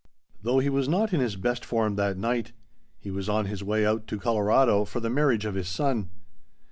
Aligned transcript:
Though 0.41 0.57
he 0.57 0.69
was 0.69 0.89
not 0.89 1.13
in 1.13 1.19
his 1.19 1.35
best 1.35 1.63
form 1.63 1.95
that 1.97 2.17
night. 2.17 2.53
He 2.99 3.11
was 3.11 3.29
on 3.29 3.45
his 3.45 3.63
way 3.63 3.85
out 3.85 4.07
to 4.07 4.17
Colorado 4.17 4.83
for 4.83 4.99
the 4.99 5.11
marriage 5.11 5.45
of 5.45 5.53
his 5.53 5.67
son. 5.67 6.09